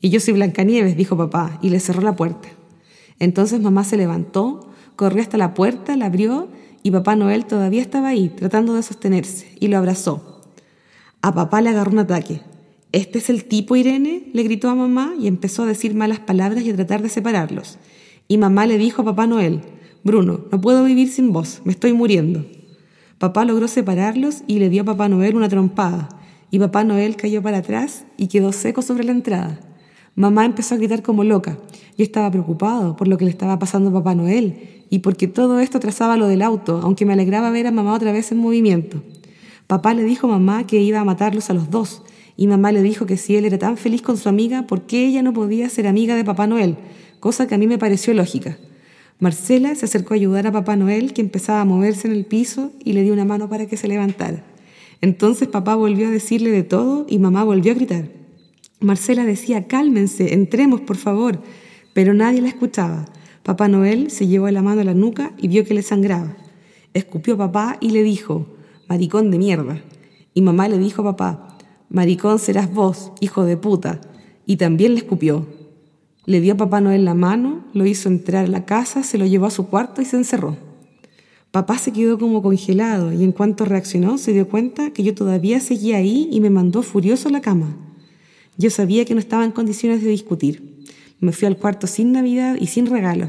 Y 0.00 0.10
yo 0.10 0.20
soy 0.20 0.34
Blancanieves, 0.34 0.96
dijo 0.96 1.16
papá, 1.16 1.58
y 1.62 1.70
le 1.70 1.78
cerró 1.78 2.02
la 2.02 2.16
puerta. 2.16 2.48
Entonces 3.20 3.60
mamá 3.60 3.84
se 3.84 3.96
levantó, 3.96 4.70
corrió 4.96 5.22
hasta 5.22 5.38
la 5.38 5.54
puerta, 5.54 5.94
la 5.96 6.06
abrió 6.06 6.48
y 6.82 6.90
Papá 6.90 7.14
Noel 7.14 7.44
todavía 7.44 7.82
estaba 7.82 8.08
ahí, 8.08 8.30
tratando 8.30 8.74
de 8.74 8.82
sostenerse, 8.82 9.54
y 9.60 9.68
lo 9.68 9.78
abrazó. 9.78 10.42
A 11.22 11.34
papá 11.34 11.60
le 11.60 11.68
agarró 11.68 11.92
un 11.92 11.98
ataque. 11.98 12.40
¿Este 12.92 13.18
es 13.18 13.28
el 13.28 13.44
tipo, 13.44 13.76
Irene? 13.76 14.30
le 14.32 14.42
gritó 14.42 14.70
a 14.70 14.74
mamá 14.74 15.12
y 15.20 15.26
empezó 15.26 15.62
a 15.62 15.66
decir 15.66 15.94
malas 15.94 16.20
palabras 16.20 16.64
y 16.64 16.70
a 16.70 16.74
tratar 16.74 17.02
de 17.02 17.10
separarlos. 17.10 17.78
Y 18.26 18.38
mamá 18.38 18.66
le 18.66 18.78
dijo 18.78 19.02
a 19.02 19.04
Papá 19.04 19.26
Noel, 19.26 19.60
Bruno, 20.02 20.40
no 20.50 20.60
puedo 20.60 20.82
vivir 20.82 21.10
sin 21.10 21.32
vos, 21.32 21.60
me 21.64 21.72
estoy 21.72 21.92
muriendo. 21.92 22.46
Papá 23.18 23.44
logró 23.44 23.68
separarlos 23.68 24.42
y 24.46 24.58
le 24.58 24.70
dio 24.70 24.82
a 24.82 24.86
Papá 24.86 25.08
Noel 25.10 25.36
una 25.36 25.50
trompada, 25.50 26.08
y 26.50 26.58
Papá 26.58 26.84
Noel 26.84 27.16
cayó 27.16 27.42
para 27.42 27.58
atrás 27.58 28.06
y 28.16 28.28
quedó 28.28 28.52
seco 28.52 28.80
sobre 28.80 29.04
la 29.04 29.12
entrada. 29.12 29.69
Mamá 30.20 30.44
empezó 30.44 30.74
a 30.74 30.76
gritar 30.76 31.02
como 31.02 31.24
loca. 31.24 31.56
Yo 31.96 32.04
estaba 32.04 32.30
preocupado 32.30 32.94
por 32.94 33.08
lo 33.08 33.16
que 33.16 33.24
le 33.24 33.30
estaba 33.30 33.58
pasando 33.58 33.88
a 33.88 33.92
Papá 33.94 34.14
Noel 34.14 34.84
y 34.90 34.98
porque 34.98 35.28
todo 35.28 35.60
esto 35.60 35.80
trazaba 35.80 36.18
lo 36.18 36.28
del 36.28 36.42
auto, 36.42 36.78
aunque 36.82 37.06
me 37.06 37.14
alegraba 37.14 37.48
ver 37.48 37.66
a 37.66 37.70
mamá 37.70 37.94
otra 37.94 38.12
vez 38.12 38.30
en 38.30 38.36
movimiento. 38.36 39.02
Papá 39.66 39.94
le 39.94 40.04
dijo 40.04 40.26
a 40.26 40.32
mamá 40.32 40.66
que 40.66 40.82
iba 40.82 41.00
a 41.00 41.04
matarlos 41.04 41.48
a 41.48 41.54
los 41.54 41.70
dos 41.70 42.02
y 42.36 42.48
mamá 42.48 42.70
le 42.70 42.82
dijo 42.82 43.06
que 43.06 43.16
si 43.16 43.34
él 43.36 43.46
era 43.46 43.56
tan 43.56 43.78
feliz 43.78 44.02
con 44.02 44.18
su 44.18 44.28
amiga, 44.28 44.66
¿por 44.66 44.82
qué 44.82 45.06
ella 45.06 45.22
no 45.22 45.32
podía 45.32 45.70
ser 45.70 45.86
amiga 45.86 46.14
de 46.14 46.24
Papá 46.26 46.46
Noel? 46.46 46.76
Cosa 47.18 47.46
que 47.46 47.54
a 47.54 47.58
mí 47.58 47.66
me 47.66 47.78
pareció 47.78 48.12
lógica. 48.12 48.58
Marcela 49.20 49.74
se 49.74 49.86
acercó 49.86 50.12
a 50.12 50.16
ayudar 50.16 50.46
a 50.46 50.52
Papá 50.52 50.76
Noel, 50.76 51.14
que 51.14 51.22
empezaba 51.22 51.62
a 51.62 51.64
moverse 51.64 52.08
en 52.08 52.12
el 52.12 52.26
piso, 52.26 52.72
y 52.84 52.92
le 52.92 53.04
dio 53.04 53.14
una 53.14 53.24
mano 53.24 53.48
para 53.48 53.64
que 53.64 53.78
se 53.78 53.88
levantara. 53.88 54.44
Entonces 55.00 55.48
papá 55.48 55.76
volvió 55.76 56.08
a 56.08 56.10
decirle 56.10 56.50
de 56.50 56.62
todo 56.62 57.06
y 57.08 57.18
mamá 57.18 57.42
volvió 57.42 57.72
a 57.72 57.74
gritar. 57.74 58.19
Marcela 58.80 59.26
decía, 59.26 59.66
cálmense, 59.66 60.32
entremos, 60.32 60.80
por 60.80 60.96
favor, 60.96 61.42
pero 61.92 62.14
nadie 62.14 62.40
la 62.40 62.48
escuchaba. 62.48 63.04
Papá 63.42 63.68
Noel 63.68 64.10
se 64.10 64.26
llevó 64.26 64.50
la 64.50 64.62
mano 64.62 64.80
a 64.80 64.84
la 64.84 64.94
nuca 64.94 65.32
y 65.36 65.48
vio 65.48 65.64
que 65.64 65.74
le 65.74 65.82
sangraba. 65.82 66.36
Escupió 66.94 67.36
papá 67.36 67.76
y 67.80 67.90
le 67.90 68.02
dijo, 68.02 68.46
maricón 68.88 69.30
de 69.30 69.38
mierda. 69.38 69.82
Y 70.32 70.40
mamá 70.40 70.68
le 70.68 70.78
dijo 70.78 71.02
a 71.02 71.16
papá, 71.16 71.58
maricón 71.90 72.38
serás 72.38 72.72
vos, 72.72 73.12
hijo 73.20 73.44
de 73.44 73.58
puta. 73.58 74.00
Y 74.46 74.56
también 74.56 74.94
le 74.94 75.00
escupió. 75.00 75.46
Le 76.24 76.40
dio 76.40 76.54
a 76.54 76.56
Papá 76.56 76.80
Noel 76.80 77.04
la 77.04 77.14
mano, 77.14 77.64
lo 77.72 77.86
hizo 77.86 78.08
entrar 78.08 78.44
a 78.44 78.48
la 78.48 78.64
casa, 78.64 79.02
se 79.02 79.18
lo 79.18 79.26
llevó 79.26 79.46
a 79.46 79.50
su 79.50 79.66
cuarto 79.66 80.00
y 80.00 80.04
se 80.04 80.16
encerró. 80.16 80.56
Papá 81.50 81.78
se 81.78 81.92
quedó 81.92 82.18
como 82.18 82.42
congelado 82.42 83.12
y 83.12 83.24
en 83.24 83.32
cuanto 83.32 83.64
reaccionó 83.64 84.16
se 84.18 84.32
dio 84.32 84.48
cuenta 84.48 84.92
que 84.92 85.02
yo 85.02 85.14
todavía 85.14 85.60
seguía 85.60 85.96
ahí 85.96 86.28
y 86.30 86.40
me 86.40 86.50
mandó 86.50 86.82
furioso 86.82 87.28
a 87.28 87.32
la 87.32 87.40
cama. 87.40 87.76
Yo 88.60 88.68
sabía 88.68 89.06
que 89.06 89.14
no 89.14 89.20
estaba 89.20 89.46
en 89.46 89.52
condiciones 89.52 90.02
de 90.02 90.10
discutir. 90.10 90.84
Me 91.18 91.32
fui 91.32 91.46
al 91.46 91.56
cuarto 91.56 91.86
sin 91.86 92.12
Navidad 92.12 92.58
y 92.60 92.66
sin 92.66 92.84
regalo. 92.84 93.28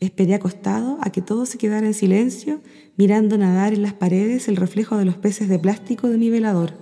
Esperé 0.00 0.34
acostado 0.34 0.98
a 1.00 1.10
que 1.10 1.22
todo 1.22 1.46
se 1.46 1.58
quedara 1.58 1.86
en 1.86 1.94
silencio, 1.94 2.60
mirando 2.96 3.38
nadar 3.38 3.72
en 3.72 3.82
las 3.82 3.92
paredes 3.92 4.48
el 4.48 4.56
reflejo 4.56 4.96
de 4.96 5.04
los 5.04 5.14
peces 5.14 5.48
de 5.48 5.60
plástico 5.60 6.08
de 6.08 6.18
mi 6.18 6.28
velador. 6.28 6.72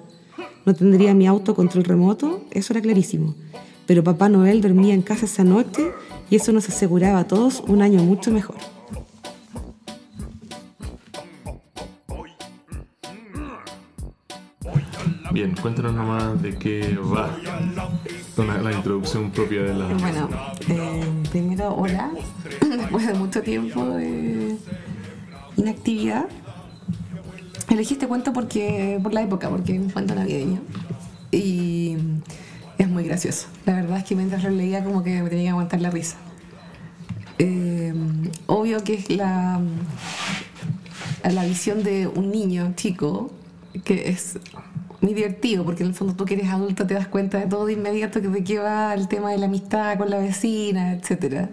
No 0.64 0.74
tendría 0.74 1.12
mi 1.12 1.26
auto 1.26 1.54
control 1.54 1.84
remoto, 1.84 2.46
eso 2.50 2.72
era 2.72 2.80
clarísimo. 2.80 3.34
pero 3.84 4.02
Papá 4.02 4.30
Noel 4.30 4.62
dormía 4.62 4.94
en 4.94 5.02
casa 5.02 5.26
esa 5.26 5.44
noche 5.44 5.92
y 6.30 6.36
eso 6.36 6.52
nos 6.52 6.70
aseguraba 6.70 7.20
a 7.20 7.28
todos 7.28 7.62
un 7.68 7.82
año 7.82 8.02
mucho 8.02 8.30
mejor. 8.30 8.56
Bien, 15.36 15.54
cuéntanos 15.60 15.92
nomás 15.92 16.40
de 16.40 16.56
qué 16.56 16.96
va 16.96 17.28
la, 18.44 18.72
introducción 18.72 19.30
propia 19.30 19.62
de 19.62 19.74
la... 19.74 19.86
Bueno, 19.94 20.28
eh, 20.68 21.04
primero, 21.30 21.74
hola, 21.74 22.10
después 22.60 23.06
de 23.06 23.14
mucho 23.14 23.42
tiempo 23.42 23.84
de 23.90 24.56
inactividad. 25.56 26.26
Elegí 27.70 27.94
este 27.94 28.06
cuento 28.06 28.32
porque, 28.32 29.00
por 29.02 29.12
la 29.12 29.22
época, 29.22 29.48
porque 29.48 29.74
es 29.74 29.80
un 29.80 29.90
cuento 29.90 30.14
navideño. 30.14 30.60
Y 31.32 31.96
es 32.78 32.88
muy 32.88 33.04
gracioso. 33.04 33.48
La 33.64 33.74
verdad 33.74 33.98
es 33.98 34.04
que 34.04 34.14
mientras 34.14 34.44
lo 34.44 34.50
leía 34.50 34.84
como 34.84 35.02
que 35.02 35.22
me 35.22 35.30
tenía 35.30 35.44
que 35.44 35.50
aguantar 35.50 35.80
la 35.80 35.90
risa. 35.90 36.16
Eh, 37.38 37.92
obvio 38.46 38.82
que 38.84 38.94
es 38.94 39.10
la, 39.10 39.60
la 41.24 41.44
visión 41.44 41.82
de 41.82 42.06
un 42.06 42.30
niño 42.30 42.72
chico 42.76 43.30
que 43.84 44.08
es 44.08 44.38
muy 45.00 45.12
divertido 45.14 45.64
porque 45.64 45.82
en 45.82 45.90
el 45.90 45.94
fondo 45.94 46.14
tú 46.14 46.24
que 46.24 46.34
eres 46.34 46.48
adulto 46.48 46.86
te 46.86 46.94
das 46.94 47.06
cuenta 47.08 47.38
de 47.38 47.46
todo 47.46 47.66
de 47.66 47.74
inmediato 47.74 48.20
que 48.22 48.28
de 48.28 48.42
qué 48.44 48.58
va 48.58 48.94
el 48.94 49.08
tema 49.08 49.30
de 49.30 49.38
la 49.38 49.46
amistad 49.46 49.98
con 49.98 50.08
la 50.10 50.18
vecina, 50.18 50.92
etcétera. 50.94 51.50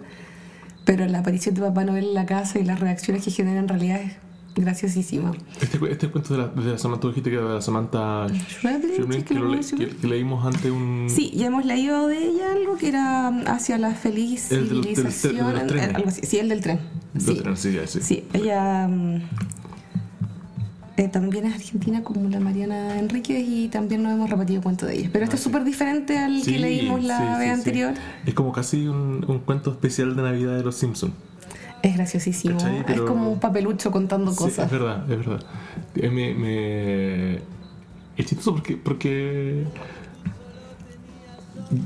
Pero 0.84 1.06
la 1.06 1.18
aparición 1.20 1.54
de 1.54 1.62
Papá 1.62 1.84
Noel 1.84 2.04
en 2.08 2.14
la 2.14 2.26
casa 2.26 2.58
y 2.58 2.64
las 2.64 2.80
reacciones 2.80 3.24
que 3.24 3.30
genera 3.30 3.58
en 3.58 3.68
realidad 3.68 4.00
es 4.02 4.12
graciosísima. 4.56 5.32
Este, 5.60 5.78
este 5.90 6.08
cuento 6.10 6.34
de 6.34 6.40
la, 6.42 6.48
de 6.48 6.72
la 6.72 6.78
Samantha, 6.78 7.00
tú 7.02 7.08
dijiste 7.08 7.28
que 7.30 7.36
era 7.36 7.48
de 7.48 7.54
la 7.54 7.60
Samantha 7.60 8.26
sí, 8.28 9.22
que, 9.24 9.34
le- 9.34 9.60
que- 9.60 9.96
que 9.96 10.06
leímos 10.06 10.46
ante 10.46 10.70
un... 10.70 11.08
Sí, 11.10 11.32
ya 11.34 11.46
hemos 11.46 11.64
leído 11.64 12.06
de 12.06 12.18
ella 12.18 12.52
algo 12.52 12.76
que 12.76 12.88
era 12.88 13.28
hacia 13.46 13.78
la 13.78 13.92
feliz 13.94 14.52
El 14.52 14.68
del- 14.68 14.68
del- 14.68 14.82
del- 14.82 14.94
civilización, 15.12 15.46
de 15.48 15.52
los 15.54 15.66
trenes. 15.66 15.94
algo 15.96 16.08
así. 16.08 16.20
Sí, 16.24 16.38
el 16.38 16.48
del 16.48 16.60
tren. 16.60 16.78
Sí. 17.18 17.42
sí, 17.56 17.72
ya, 17.72 17.86
sí. 17.86 18.00
Sí, 18.00 18.24
ella 18.32 18.86
mm, 18.88 19.22
eh, 20.96 21.08
también 21.08 21.46
es 21.46 21.54
argentina 21.54 22.02
como 22.02 22.28
la 22.28 22.38
Mariana 22.40 22.98
Enríquez 22.98 23.44
y 23.48 23.68
también 23.68 24.02
nos 24.02 24.12
hemos 24.12 24.30
repetido 24.30 24.62
cuento 24.62 24.86
de 24.86 24.96
ella. 24.98 25.10
Pero 25.12 25.24
este 25.24 25.36
es 25.36 25.42
súper 25.42 25.64
diferente 25.64 26.18
al 26.18 26.42
Sí, 26.42 26.52
que 26.52 26.58
leímos 26.60 27.02
la 27.02 27.18
sí, 27.18 27.38
vez 27.40 27.52
anterior. 27.52 27.94
Es 28.26 28.34
como 28.34 28.52
casi 28.52 28.86
un, 28.86 29.24
un 29.26 29.38
cuento 29.40 29.72
especial 29.72 30.14
de 30.14 30.22
Navidad 30.22 30.56
de 30.56 30.62
los 30.62 30.76
Simpsons. 30.76 31.12
Es 31.82 31.96
graciosísimo. 31.96 32.58
Es 32.88 33.00
como 33.02 33.30
un 33.32 33.40
papelucho 33.40 33.90
contando 33.90 34.34
cosas. 34.34 34.66
es 34.66 34.70
verdad, 34.72 35.02
es 35.10 35.18
verdad. 35.18 35.40
Eh, 35.96 36.08
me, 36.10 36.32
me- 36.34 37.34
Es 38.16 38.26
chistoso 38.26 38.52
porque, 38.54 38.76
porque 38.76 39.64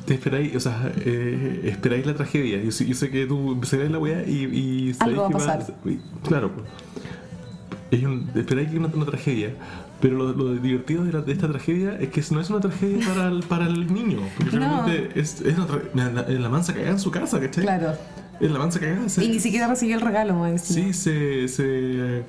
te 0.06 0.14
esperáis, 0.14 0.54
o 0.54 0.60
sea, 0.60 0.92
eh, 1.04 1.62
esperáis 1.64 2.04
la 2.06 2.14
tragedia. 2.14 2.62
Yo, 2.62 2.70
sé- 2.70 2.86
yo 2.86 2.94
sé 2.94 3.10
que 3.10 3.26
tú 3.26 3.52
empezarías 3.52 3.90
la 3.90 3.98
weá 3.98 4.22
y, 4.26 4.44
y 4.44 4.94
sabéis 4.94 5.00
Algo 5.00 5.22
va 5.22 5.28
a 5.28 5.30
pasar. 5.30 5.66
Claro, 6.26 6.52
pues. 6.52 6.66
Es 7.90 8.02
un- 8.04 8.28
esperáis 8.34 8.70
que 8.70 8.76
una, 8.78 8.88
una 8.88 9.06
tragedia. 9.06 9.54
Pero 10.00 10.16
lo, 10.16 10.32
lo 10.32 10.54
divertido 10.54 11.04
de, 11.04 11.12
la- 11.12 11.22
de 11.22 11.32
esta 11.32 11.48
tragedia 11.48 11.96
es 11.98 12.08
que 12.10 12.22
no 12.30 12.40
es 12.40 12.50
una 12.50 12.60
tragedia 12.60 13.04
para 13.06 13.28
el, 13.28 13.42
para 13.42 13.66
el 13.66 13.92
niño. 13.92 14.18
Porque 14.36 14.56
No. 14.56 14.84
realmente 14.86 15.18
es, 15.20 15.40
es 15.40 15.56
una 15.58 16.12
la, 16.12 16.22
la- 16.28 16.48
mansa 16.48 16.72
cagada 16.72 16.92
en 16.92 17.00
su 17.00 17.10
casa, 17.10 17.40
¿cachai? 17.40 17.64
Claro. 17.64 17.92
Es 18.40 18.48
la 18.52 18.58
mansa 18.60 18.78
cagada. 18.78 19.08
se- 19.08 19.24
Y 19.24 19.28
ni 19.28 19.40
siquiera 19.40 19.66
recibió 19.66 19.96
el 19.96 20.00
regalo, 20.02 20.46
encima. 20.46 20.86
Sí, 20.86 20.92
se, 20.92 21.48
se. 21.48 22.22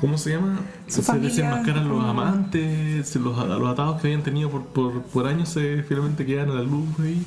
¿Cómo 0.00 0.18
se 0.18 0.30
llama? 0.30 0.58
Su 0.88 1.02
se 1.02 1.16
desenmascaran 1.20 1.88
los 1.88 2.02
amantes, 2.04 3.14
los, 3.14 3.36
los 3.48 3.70
atados 3.70 4.00
que 4.00 4.08
habían 4.08 4.22
tenido 4.24 4.50
por, 4.50 4.64
por, 4.66 5.02
por 5.02 5.26
años 5.28 5.50
se 5.50 5.84
finalmente 5.84 6.26
quedan 6.26 6.50
a 6.50 6.54
la 6.54 6.62
luz 6.62 6.88
ahí. 7.00 7.24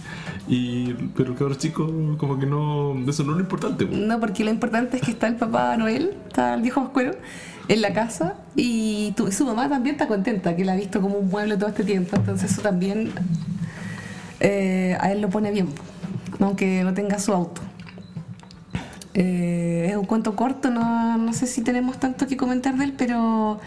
Y, 0.49 0.93
pero 1.15 1.31
el 1.31 1.37
cabrón 1.37 1.57
chico, 1.57 1.89
como 2.17 2.37
que 2.37 2.45
no. 2.45 2.93
Eso 3.07 3.23
no 3.23 3.31
es 3.31 3.37
lo 3.37 3.39
importante. 3.43 3.85
po. 3.85 3.95
No, 3.95 4.19
porque 4.19 4.43
lo 4.43 4.49
importante 4.51 4.97
es 4.97 5.03
que 5.03 5.11
está 5.11 5.27
el 5.27 5.35
papá 5.37 5.77
Noel, 5.77 6.11
está 6.27 6.55
el 6.55 6.61
viejo 6.61 6.81
Pascuero, 6.83 7.13
en 7.67 7.81
la 7.81 7.93
casa 7.93 8.35
y 8.55 9.11
tu- 9.13 9.31
su 9.31 9.45
mamá 9.45 9.67
también 9.69 9.95
está 9.95 10.07
contenta, 10.07 10.55
que 10.55 10.63
la 10.65 10.73
ha 10.73 10.75
visto 10.75 11.01
como 11.01 11.17
un 11.17 11.29
mueble 11.29 11.57
todo 11.57 11.69
este 11.69 11.83
tiempo. 11.83 12.15
Entonces 12.15 12.51
eso 12.51 12.61
también 12.61 13.11
eh, 14.39 14.97
a 14.99 15.11
él 15.11 15.21
lo 15.21 15.29
pone 15.29 15.51
bien, 15.51 15.67
aunque 16.39 16.83
no 16.83 16.93
tenga 16.93 17.19
su 17.19 17.33
auto. 17.33 17.61
Eh, 19.13 19.87
es 19.89 19.95
un 19.95 20.05
cuento 20.05 20.35
corto, 20.35 20.69
no, 20.69 21.17
no 21.17 21.31
sé 21.33 21.47
si 21.47 21.61
tenemos 21.61 21.97
tanto 21.99 22.27
que 22.27 22.35
comentar 22.35 22.75
de 22.75 22.83
él, 22.85 22.93
pero 22.97 23.59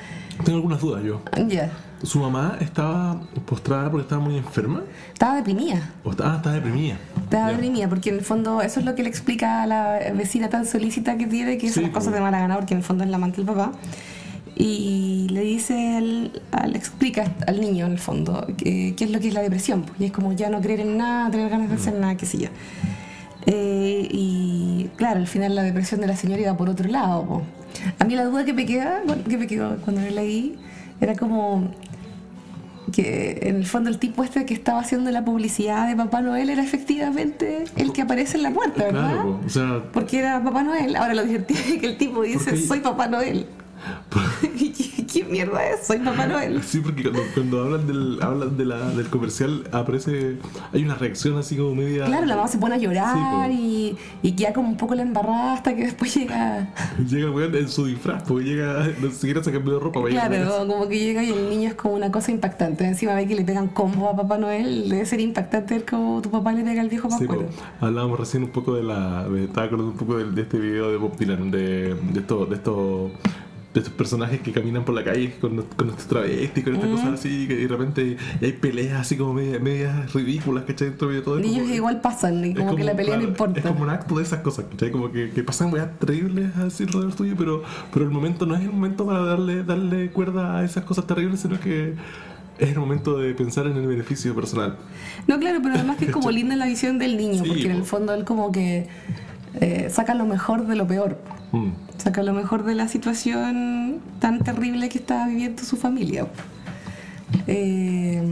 Tengo 0.45 0.59
algunas 0.59 0.81
dudas 0.81 1.03
yo. 1.03 1.23
ya. 1.49 1.71
¿Su 2.03 2.21
mamá 2.21 2.57
estaba 2.61 3.21
postrada 3.47 3.91
porque 3.91 4.03
estaba 4.03 4.21
muy 4.23 4.37
enferma? 4.37 4.83
Estaba 5.13 5.37
deprimida. 5.37 5.91
¿O 6.05 6.11
estaba, 6.11 6.35
ah, 6.35 6.37
estaba 6.37 6.55
deprimida? 6.55 6.97
Estaba 7.29 7.51
deprimida, 7.51 7.89
porque 7.89 8.09
en 8.11 8.17
el 8.17 8.25
fondo 8.25 8.63
eso 8.63 8.81
es 8.81 8.87
lo 8.87 8.95
que 8.95 9.03
le 9.03 9.09
explica 9.11 9.63
a 9.63 9.67
la 9.67 9.99
vecina 10.15 10.49
tan 10.49 10.65
solícita 10.65 11.19
que 11.19 11.27
tiene, 11.27 11.59
que 11.59 11.69
Sí, 11.69 11.75
son 11.75 11.83
las 11.85 11.93
cosas 11.93 12.15
de 12.15 12.21
mala 12.21 12.41
gana, 12.41 12.57
porque 12.57 12.73
en 12.75 12.79
el 12.79 12.85
fondo 12.85 13.05
es 13.05 13.11
la 13.11 13.17
amante 13.17 13.37
del 13.39 13.47
papá. 13.47 13.73
Y 14.57 15.29
le 15.31 15.43
dice, 15.43 15.97
al, 15.99 16.43
al- 16.53 16.75
explica 16.75 17.25
al 17.47 17.61
niño 17.61 17.87
en 17.87 17.93
el 17.93 17.99
fondo 17.99 18.47
qué 18.57 18.95
es 18.99 19.11
lo 19.11 19.21
que 19.21 19.29
es 19.29 19.35
la 19.35 19.43
depresión. 19.43 19.85
Y 19.99 20.07
es 20.07 20.13
como 20.13 20.33
ya 20.33 20.49
no 20.51 20.61
creer 20.61 20.81
en 20.81 20.97
nada, 20.97 21.31
tener 21.31 21.49
ganas 21.51 21.69
de 21.69 21.75
hacer 21.77 21.95
Mm. 21.95 22.01
nada, 22.01 22.17
qué 22.17 22.27
sé 22.27 22.39
yo. 22.39 22.49
Eh, 23.47 24.09
y 24.11 24.91
claro, 24.97 25.21
al 25.21 25.27
final 25.27 25.55
la 25.55 25.63
depresión 25.63 26.01
de 26.01 26.07
la 26.07 26.17
señora 26.17 26.41
iba 26.43 26.57
por 26.57 26.69
otro 26.69 26.89
lado. 26.89 27.25
po. 27.27 27.43
A 27.99 28.05
mí 28.05 28.15
la 28.17 28.25
duda 28.25 28.45
que 28.45 28.53
me 28.53 28.67
queda, 28.67 29.03
bueno, 29.07 29.23
que 29.25 29.39
me 29.39 29.47
quedó 29.47 29.77
cuando 29.85 30.01
lo 30.03 30.11
leí, 30.11 30.57
era 31.01 31.15
como 31.15 31.71
que 32.93 33.41
en 33.43 33.57
el 33.57 33.67
fondo 33.67 33.91
el 33.91 33.99
tipo 33.99 34.25
este 34.25 34.47
que 34.47 34.55
estaba 34.55 34.81
haciendo 34.81 35.11
la 35.11 35.25
publicidad 35.25 35.89
de 35.89 35.97
Papá 35.97 36.21
Noel 36.21 36.51
era 36.51 36.63
efectivamente 36.63 37.65
el 37.77 37.93
que 37.93 38.03
aparece 38.03 38.37
en 38.37 38.43
la 38.43 38.51
puerta, 38.51 38.85
¿verdad? 38.85 39.13
Claro, 39.13 39.41
o 39.45 39.49
sea, 39.49 39.83
Porque 39.93 40.19
era 40.19 40.43
Papá 40.43 40.63
Noel. 40.63 40.97
Ahora 40.97 41.15
lo 41.15 41.25
divertido 41.25 41.61
es 41.61 41.81
que 41.81 41.87
el 41.87 41.99
tipo 41.99 42.23
dice, 42.23 42.57
soy 42.57 42.81
Papá 42.81 43.07
Noel. 43.09 43.47
¿Y 44.59 45.03
qué, 45.05 45.25
mierda 45.25 45.65
es? 45.71 45.87
Soy 45.87 45.99
Papá 45.99 46.27
Noel. 46.27 46.63
Sí, 46.63 46.81
porque 46.81 47.03
cuando, 47.03 47.23
cuando 47.35 47.63
hablan, 47.65 47.87
del, 47.87 48.19
hablan 48.23 48.57
de 48.57 48.65
la, 48.65 48.91
del 48.91 49.07
comercial 49.09 49.65
aparece. 49.73 50.37
Hay 50.73 50.83
una 50.85 50.95
reacción 50.95 51.37
así 51.39 51.57
como 51.57 51.75
media. 51.75 52.05
Claro, 52.07 52.27
la 52.27 52.37
mamá 52.37 52.49
se 52.49 52.59
pone 52.59 52.75
a 52.75 52.79
llorar 52.79 53.51
Sí, 53.51 53.55
y, 54.23 54.29
y 54.29 54.33
queda 54.33 54.53
como 54.53 54.69
un 54.69 54.77
poco 54.77 54.95
la 54.95 55.03
embarrada 55.03 55.55
hasta 55.55 55.75
que 55.75 55.85
después 55.85 56.15
llega... 56.15 56.69
Llega 57.09 57.31
weón 57.31 57.55
en 57.55 57.69
su 57.69 57.87
disfraz, 57.87 58.23
porque 58.25 58.45
llega. 58.45 58.89
Ni 59.01 59.11
siquiera 59.11 59.43
se 59.43 59.53
cambió 59.53 59.75
de 59.75 59.81
ropa 59.81 60.01
para 60.03 60.11
Claro, 60.11 60.67
como 60.67 60.89
que 60.89 60.99
llega 60.99 61.23
y 61.23 61.31
el 61.31 61.49
niño 61.51 61.69
es 61.69 61.75
como 61.75 61.95
una 61.95 62.11
cosa 62.11 62.31
impactante. 62.31 62.85
Encima 62.85 63.15
ve 63.15 63.27
que 63.27 63.35
le 63.35 63.45
pegan 63.45 63.69
combo 63.69 64.09
a 64.09 64.17
Papá 64.17 64.39
Noel. 64.39 64.89
Debe 64.89 65.07
ser 65.07 65.21
impactante 65.21 65.75
ver 65.75 65.85
como 65.85 66.21
tu 66.23 66.31
papá 66.31 66.53
le 66.53 66.63
pega 66.65 66.81
al 66.81 66.89
viejo 66.89 67.09
Sí, 67.11 67.17
Pascuero. 67.27 67.47
po. 67.49 67.87
hablábamos 67.87 68.19
recién 68.19 68.43
un 68.45 68.51
poco 68.51 68.75
de 68.75 68.83
la. 68.83 69.27
Estaba 69.39 69.67
acordando 69.67 69.93
un 69.93 69.97
poco 69.99 70.17
de, 70.19 70.31
de 70.31 70.43
este 70.43 70.59
video 70.59 70.91
de 70.91 70.97
Bob 70.97 71.17
Dylan, 71.17 71.51
de, 71.51 71.95
de 71.95 72.21
estos. 72.21 72.49
De 72.49 72.57
estos 72.57 73.11
de 73.75 73.81
estos 73.81 73.93
personajes 73.93 74.41
que 74.41 74.51
caminan 74.51 74.85
por 74.85 74.95
la 74.95 75.05
calle 75.05 75.35
con, 75.41 75.63
con 75.63 75.91
estos 75.91 76.07
travestis, 76.07 76.65
con 76.65 76.75
estas 76.75 76.89
cosas 76.91 77.09
así, 77.21 77.47
que 77.47 77.55
de 77.57 77.69
repente 77.69 78.17
y 78.41 78.45
hay 78.45 78.53
peleas 78.53 79.01
así 79.03 79.17
como 79.17 79.35
medias, 79.35 79.61
medias 79.61 80.13
ridículas, 80.15 80.65
¿cachai? 80.65 80.89
Dentro 80.89 81.09
de 81.11 81.21
todo. 81.21 81.35
como- 81.41 81.47
igual 81.75 82.01
pasan 82.01 82.43
y 82.45 82.55
como, 82.55 82.75
que 82.75 82.85
la 82.85 82.97
pelea 82.97 83.19
no 83.19 83.25
importa. 83.25 83.61
Es 83.61 83.67
como 83.67 83.83
un 83.83 83.91
acto 83.91 84.17
de 84.17 84.23
esas 84.23 84.41
cosas, 84.41 84.65
¿cachai? 84.71 84.91
Como 84.91 85.13
que, 85.13 85.31
que 85.31 85.43
pasan 85.45 85.73
weas 85.73 85.99
terribles 85.99 86.57
así 86.57 86.85
alrededor 86.85 87.15
tuyo, 87.15 87.35
pero, 87.37 87.63
pero 87.93 88.05
el 88.07 88.11
momento 88.11 88.47
no 88.47 88.55
es 88.57 88.63
el 88.63 88.71
momento 88.71 89.05
para 89.07 89.21
darle, 89.21 89.63
darle 89.65 90.11
cuerda 90.13 90.59
a 90.59 90.65
esas 90.65 90.85
cosas 90.85 91.07
terribles, 91.07 91.41
sino 91.41 91.61
que 91.61 91.95
es 92.59 92.71
el 92.71 92.79
momento 92.79 93.19
de 93.19 93.35
pensar 93.35 93.67
en 93.67 93.77
el 93.77 93.87
beneficio 93.87 94.35
personal. 94.35 94.77
No, 95.27 95.39
claro, 95.39 95.61
pero 95.63 95.75
además 95.75 95.99
que 95.99 96.07
es 96.07 96.11
como 96.11 96.31
linda 96.33 96.57
la 96.57 96.65
visión 96.67 96.99
del 96.99 97.19
niño, 97.19 97.43
Sí, 97.45 97.49
porque 97.49 97.67
en 97.67 97.73
el 97.73 97.85
fondo 97.85 98.15
él 98.15 98.25
como 98.25 98.51
que 98.51 98.89
eh, 99.61 99.89
saca 99.91 100.15
lo 100.15 100.25
mejor 100.25 100.67
de 100.67 100.75
lo 100.75 100.87
peor. 100.87 101.19
Mm. 101.53 101.69
Saca 101.97 102.23
lo 102.23 102.33
mejor 102.33 102.65
de 102.65 102.75
la 102.75 102.89
situación 102.89 104.01
tan 104.21 104.41
terrible 104.41 104.89
que 104.89 104.99
estaba 104.99 105.27
viviendo 105.27 105.63
su 105.63 105.77
familia. 105.77 106.27
Eh, 107.47 108.23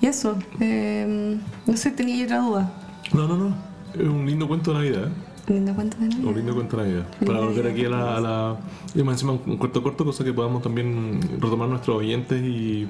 y 0.00 0.06
eso, 0.06 0.36
eh, 0.60 1.38
no 1.66 1.76
sé, 1.76 1.90
tenía 1.90 2.24
otra 2.24 2.38
duda. 2.38 2.72
No, 3.12 3.28
no, 3.28 3.36
no. 3.36 3.54
Es 3.94 4.08
un 4.08 4.26
lindo 4.26 4.46
cuento 4.48 4.72
de 4.72 4.78
Navidad. 4.78 5.08
¿eh? 5.08 5.52
Lindo 5.52 5.74
cuento 5.74 5.96
de 5.98 6.08
Navidad. 6.08 6.24
Un 6.28 6.34
lindo 6.34 6.54
cuento 6.54 6.76
de 6.76 6.82
Navidad. 6.82 7.06
Para 7.24 7.40
volver 7.40 7.66
aquí 7.68 7.84
a 7.84 7.88
la. 7.88 8.16
A 8.16 8.20
la 8.20 8.56
y 8.94 9.02
más 9.02 9.14
encima 9.14 9.32
un 9.32 9.56
cuento 9.56 9.82
corto, 9.82 10.04
cosa 10.04 10.24
que 10.24 10.32
podamos 10.32 10.62
también 10.62 11.20
retomar 11.40 11.68
nuestros 11.68 11.96
oyentes 11.96 12.42
y. 12.42 12.88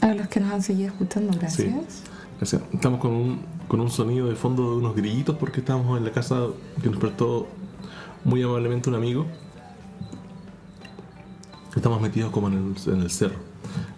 A 0.00 0.14
los 0.14 0.28
que 0.28 0.40
nos 0.40 0.52
han 0.52 0.62
seguido 0.62 0.88
escuchando, 0.88 1.32
gracias. 1.38 1.68
Sí. 1.68 2.02
Gracias. 2.38 2.62
Estamos 2.72 2.98
con 2.98 3.12
un, 3.12 3.40
con 3.68 3.80
un 3.80 3.88
sonido 3.88 4.28
de 4.28 4.34
fondo 4.34 4.72
de 4.72 4.76
unos 4.78 4.96
grillitos 4.96 5.36
porque 5.36 5.60
estamos 5.60 5.96
en 5.96 6.04
la 6.04 6.10
casa 6.10 6.46
que 6.82 6.88
nos 6.88 6.98
prestó 6.98 7.46
muy 8.24 8.42
amablemente 8.42 8.88
un 8.88 8.96
amigo. 8.96 9.26
Estamos 11.76 12.00
metidos 12.00 12.30
como 12.30 12.48
en 12.48 12.74
el, 12.86 12.92
en 12.94 13.00
el 13.02 13.10
cerro. 13.10 13.36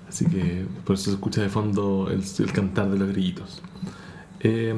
Así 0.08 0.26
que 0.26 0.64
por 0.84 0.94
eso 0.94 1.06
se 1.06 1.10
escucha 1.12 1.42
de 1.42 1.48
fondo 1.48 2.08
el, 2.10 2.22
el 2.38 2.52
cantar 2.52 2.88
de 2.90 2.98
los 2.98 3.08
grillitos. 3.08 3.60
Eh, 4.40 4.74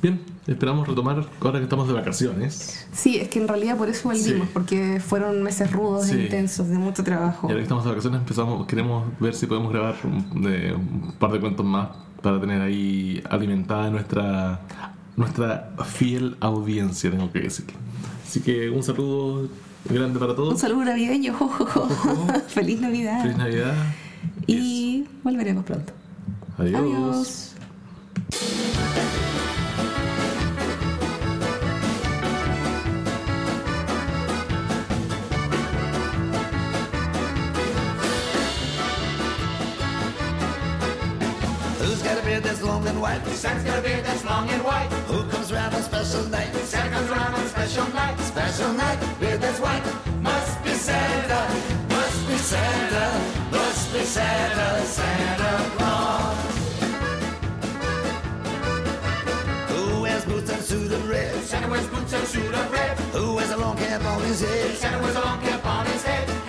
bien, 0.00 0.20
esperamos 0.46 0.88
retomar 0.88 1.26
ahora 1.42 1.58
que 1.58 1.64
estamos 1.64 1.88
de 1.88 1.94
vacaciones. 1.94 2.86
Sí, 2.92 3.16
es 3.18 3.28
que 3.28 3.38
en 3.40 3.48
realidad 3.48 3.76
por 3.76 3.88
eso 3.90 4.08
volvimos, 4.08 4.46
Sí. 4.46 4.50
porque 4.54 4.98
fueron 5.04 5.42
meses 5.42 5.70
rudos 5.72 6.06
Sí. 6.06 6.14
e 6.14 6.22
intensos, 6.24 6.68
de 6.68 6.78
mucho 6.78 7.04
trabajo. 7.04 7.48
Y 7.48 7.50
ahora 7.50 7.56
que 7.58 7.62
estamos 7.64 7.84
de 7.84 7.90
vacaciones 7.90 8.20
empezamos, 8.20 8.66
queremos 8.66 9.04
ver 9.20 9.34
si 9.34 9.46
podemos 9.46 9.70
grabar 9.70 9.96
un, 10.04 10.42
de- 10.42 10.72
un 10.72 11.12
par 11.18 11.32
de 11.32 11.40
cuentos 11.40 11.66
más 11.66 11.88
para 12.22 12.40
tener 12.40 12.62
ahí 12.62 13.22
alimentada 13.28 13.90
nuestra, 13.90 14.60
nuestra 15.16 15.70
fiel 15.84 16.36
audiencia, 16.40 17.10
tengo 17.10 17.30
que 17.30 17.40
decirlo. 17.40 17.74
Así 18.28 18.40
que 18.40 18.68
un 18.68 18.82
saludo 18.82 19.48
grande 19.88 20.18
para 20.18 20.36
todos. 20.36 20.52
Un 20.52 20.58
saludo 20.58 20.84
navideño. 20.84 21.32
jo, 21.32 21.48
jo, 21.48 21.64
jo. 21.64 21.88
Feliz 22.48 22.78
Navidad. 22.78 23.22
Feliz 23.22 23.38
Navidad. 23.38 23.74
Y 24.46 25.06
volveremos 25.24 25.64
pronto. 25.64 25.94
Adiós. 26.58 26.82
Adiós. 26.82 27.47
Beard 42.28 42.42
that's 42.42 42.62
long 42.62 42.86
and 42.86 43.00
white? 43.00 43.24
Santa's 43.28 43.64
got 43.64 43.78
a 43.78 43.82
beard 43.82 44.04
that's 44.04 44.24
long 44.24 44.48
and 44.50 44.62
white. 44.62 44.90
Who 45.10 45.24
comes 45.30 45.50
round 45.50 45.74
on 45.74 45.82
special 45.82 46.24
night? 46.28 46.52
Santa 46.72 46.90
comes 46.94 47.10
around 47.10 47.34
on 47.34 47.46
special 47.46 47.86
night. 48.00 48.16
Special 48.20 48.72
night, 48.74 48.98
beard 49.20 49.40
that's 49.40 49.60
white. 49.60 49.84
Must 50.20 50.64
be 50.64 50.72
Santa. 50.88 51.40
Must 51.88 52.20
be 52.28 52.36
Santa, 52.36 53.06
must 53.50 53.92
be 53.92 54.02
Santa, 54.16 54.68
Santa 54.96 55.50
Claus. 55.76 56.38
Who 59.72 60.02
wears 60.02 60.24
boots 60.26 60.50
and 60.50 60.62
suit 60.62 60.92
of 60.92 61.08
red? 61.08 61.34
Santa 61.44 61.68
wears 61.68 61.86
boots 61.86 62.12
and 62.12 62.26
suit 62.26 62.54
of 62.54 62.72
red. 62.72 62.98
Who 63.16 63.36
wears 63.36 63.50
a 63.50 63.56
long 63.56 63.76
cap 63.78 64.04
on 64.04 64.20
his 64.22 64.40
head? 64.40 64.76
Santa 64.76 65.02
wears 65.02 65.16
a 65.16 65.20
long 65.20 65.40
cap 65.40 65.64
on 65.64 65.86
his 65.86 66.02
head. 66.02 66.28
Cap 66.28 66.28
on 66.28 66.46
head, 66.46 66.47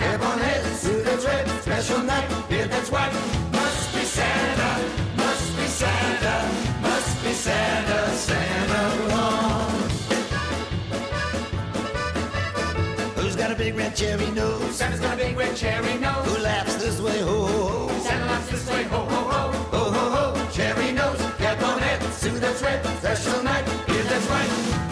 big 13.60 13.76
red 13.76 13.94
cherry 13.94 14.30
nose? 14.30 14.74
Santa's 14.74 15.00
got 15.00 15.14
a 15.14 15.16
big 15.18 15.36
red 15.36 15.54
cherry 15.54 15.98
nose. 15.98 16.26
Who 16.26 16.42
laughs 16.42 16.76
this 16.76 16.98
way, 16.98 17.20
ho 17.20 17.46
ho 17.46 17.88
ho? 17.88 18.00
Santa 18.00 18.24
laughs 18.24 18.50
this 18.50 18.66
way, 18.70 18.84
ho 18.84 19.00
ho 19.00 19.20
ho. 19.32 19.52
Ho 19.76 19.90
ho 19.96 20.04
ho, 20.14 20.50
cherry 20.50 20.92
nose, 20.92 21.20
cap 21.36 21.62
on 21.62 21.78
head, 21.78 22.02
suit 22.14 22.40
that's 22.40 22.62
red, 22.62 22.82
special 22.98 23.42
night, 23.42 23.66
beard 23.86 24.06
that's 24.06 24.26
white. 24.30 24.89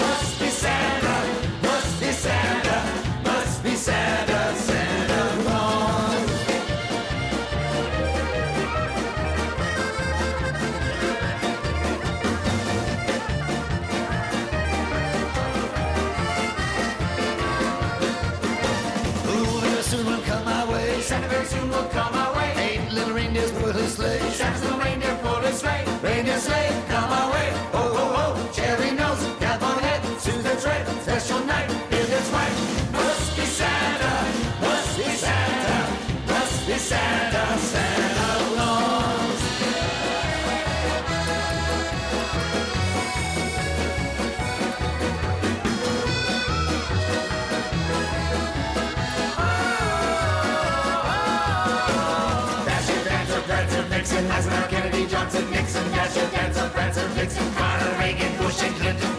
Eisenhower, 54.39 54.69
Kennedy, 54.69 55.05
Johnson, 55.09 55.51
Nixon, 55.51 55.91
Dasher, 55.91 56.31
Dancer, 56.31 56.69
Prancer, 56.69 57.09
Vixen, 57.09 57.53
Carter, 57.55 57.91
Reagan, 57.99 58.37
Bush, 58.39 58.63
and 58.63 58.75
Clinton. 58.77 59.18